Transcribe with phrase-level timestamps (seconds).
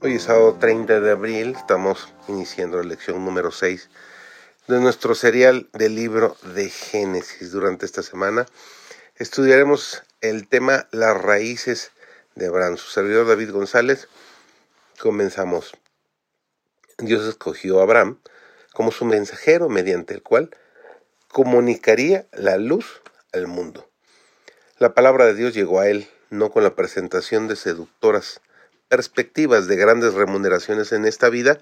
[0.00, 3.90] Hoy es sábado 30 de abril, estamos iniciando la lección número 6
[4.68, 7.50] de nuestro serial del libro de Génesis.
[7.50, 8.46] Durante esta semana
[9.16, 11.90] estudiaremos el tema Las raíces
[12.36, 12.76] de Abraham.
[12.76, 14.06] Su servidor David González,
[15.00, 15.72] comenzamos.
[16.98, 18.20] Dios escogió a Abraham
[18.74, 20.50] como su mensajero mediante el cual
[21.32, 23.90] comunicaría la luz al mundo.
[24.78, 28.40] La palabra de Dios llegó a él no con la presentación de seductoras
[28.88, 31.58] perspectivas de grandes remuneraciones en esta vida,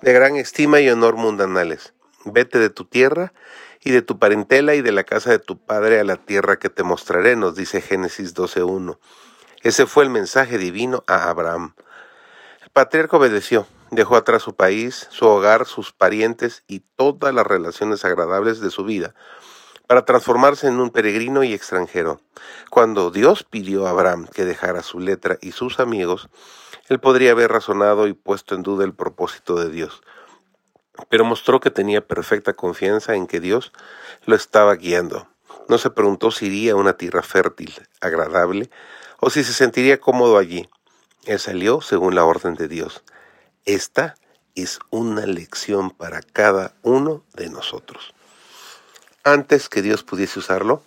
[0.00, 1.92] de gran estima y honor mundanales.
[2.24, 3.32] Vete de tu tierra
[3.80, 6.68] y de tu parentela y de la casa de tu padre a la tierra que
[6.68, 8.98] te mostraré, nos dice Génesis 12.1.
[9.62, 11.74] Ese fue el mensaje divino a Abraham.
[12.62, 18.04] El patriarca obedeció, dejó atrás su país, su hogar, sus parientes y todas las relaciones
[18.04, 19.14] agradables de su vida
[19.86, 22.20] para transformarse en un peregrino y extranjero.
[22.70, 26.28] Cuando Dios pidió a Abraham que dejara su letra y sus amigos,
[26.88, 30.02] él podría haber razonado y puesto en duda el propósito de Dios,
[31.08, 33.72] pero mostró que tenía perfecta confianza en que Dios
[34.26, 35.28] lo estaba guiando.
[35.68, 38.70] No se preguntó si iría a una tierra fértil, agradable,
[39.20, 40.68] o si se sentiría cómodo allí.
[41.24, 43.04] Él salió según la orden de Dios.
[43.64, 44.16] Esta
[44.54, 48.12] es una lección para cada uno de nosotros.
[49.24, 50.82] Antes que Dios pudiese usarlo,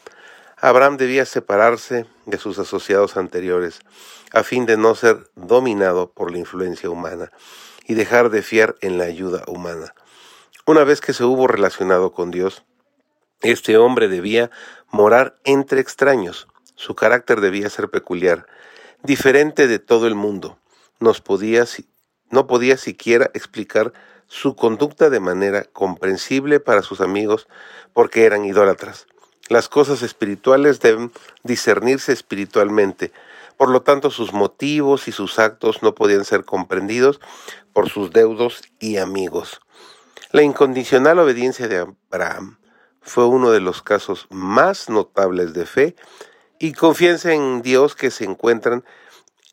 [0.57, 3.79] Abraham debía separarse de sus asociados anteriores,
[4.33, 7.31] a fin de no ser dominado por la influencia humana
[7.87, 9.93] y dejar de fiar en la ayuda humana.
[10.65, 12.63] Una vez que se hubo relacionado con Dios,
[13.41, 14.51] este hombre debía
[14.91, 16.47] morar entre extraños.
[16.75, 18.47] Su carácter debía ser peculiar,
[19.01, 20.57] diferente de todo el mundo.
[20.99, 21.65] Nos podía,
[22.35, 23.93] no podía siquiera explicar
[24.27, 27.47] su conducta de manera comprensible para sus amigos
[27.93, 29.07] porque eran idólatras.
[29.47, 31.11] Las cosas espirituales deben
[31.43, 33.13] discernirse espiritualmente,
[33.57, 37.21] por lo tanto sus motivos y sus actos no podían ser comprendidos
[37.71, 39.61] por sus deudos y amigos.
[40.31, 42.57] La incondicional obediencia de Abraham
[43.01, 45.95] fue uno de los casos más notables de fe
[46.59, 48.83] y confianza en Dios que se encuentran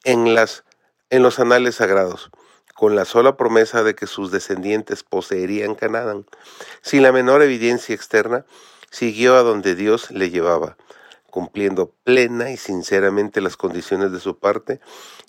[0.03, 0.65] en, las,
[1.11, 2.33] en los anales sagrados
[2.75, 6.27] con la sola promesa de que sus descendientes poseerían Canaán.
[6.81, 8.45] Sin la menor evidencia externa,
[8.91, 10.77] siguió a donde Dios le llevaba,
[11.31, 14.81] cumpliendo plena y sinceramente las condiciones de su parte,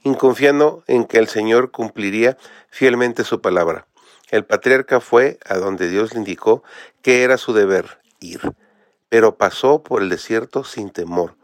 [0.03, 2.37] y confiando en que el Señor cumpliría
[2.69, 3.87] fielmente su palabra.
[4.29, 6.63] El patriarca fue a donde Dios le indicó
[7.01, 8.41] que era su deber ir,
[9.09, 11.35] pero pasó por el desierto sin temor.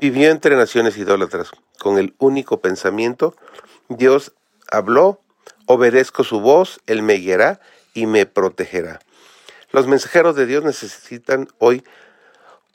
[0.00, 3.36] Vivió entre naciones idólatras, con el único pensamiento,
[3.88, 4.32] Dios
[4.72, 5.20] habló
[5.66, 7.60] Obedezco su voz, Él me guiará
[7.94, 9.00] y me protegerá.
[9.70, 11.84] Los mensajeros de Dios necesitan hoy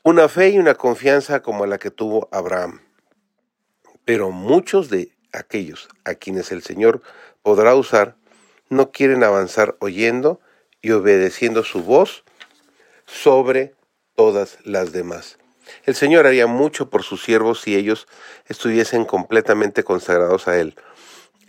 [0.03, 2.81] una fe y una confianza como la que tuvo Abraham.
[4.05, 7.01] Pero muchos de aquellos a quienes el Señor
[7.43, 8.15] podrá usar
[8.69, 10.39] no quieren avanzar oyendo
[10.81, 12.23] y obedeciendo su voz
[13.05, 13.75] sobre
[14.15, 15.37] todas las demás.
[15.85, 18.07] El Señor haría mucho por sus siervos si ellos
[18.47, 20.75] estuviesen completamente consagrados a Él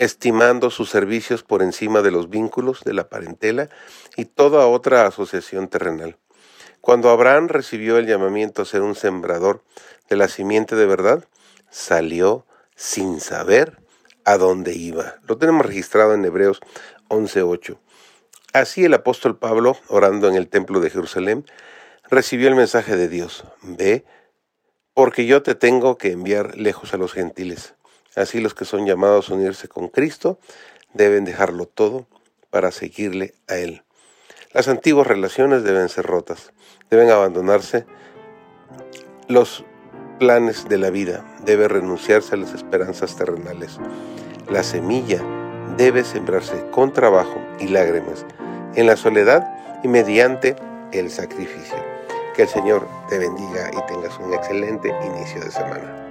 [0.00, 3.68] estimando sus servicios por encima de los vínculos de la parentela
[4.16, 6.16] y toda otra asociación terrenal.
[6.80, 9.62] Cuando Abraham recibió el llamamiento a ser un sembrador
[10.08, 11.26] de la simiente de verdad,
[11.68, 13.76] salió sin saber
[14.24, 15.16] a dónde iba.
[15.28, 16.60] Lo tenemos registrado en Hebreos
[17.08, 17.78] 11:8.
[18.54, 21.44] Así el apóstol Pablo, orando en el templo de Jerusalén,
[22.08, 23.44] recibió el mensaje de Dios.
[23.60, 24.06] Ve,
[24.94, 27.74] porque yo te tengo que enviar lejos a los gentiles.
[28.20, 30.38] Así los que son llamados a unirse con Cristo
[30.92, 32.06] deben dejarlo todo
[32.50, 33.82] para seguirle a Él.
[34.52, 36.52] Las antiguas relaciones deben ser rotas,
[36.90, 37.86] deben abandonarse
[39.28, 39.64] los
[40.18, 43.78] planes de la vida, debe renunciarse a las esperanzas terrenales.
[44.50, 45.22] La semilla
[45.76, 48.26] debe sembrarse con trabajo y lágrimas,
[48.74, 50.56] en la soledad y mediante
[50.92, 51.78] el sacrificio.
[52.34, 56.09] Que el Señor te bendiga y tengas un excelente inicio de semana.